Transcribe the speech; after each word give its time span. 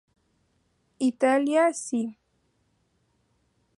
Italia 1.09 1.71
Sci. 1.71 2.17